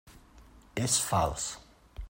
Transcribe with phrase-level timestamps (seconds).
[0.85, 1.47] És fals.